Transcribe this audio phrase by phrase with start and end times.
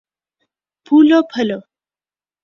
[0.85, 1.59] پھولو پھلو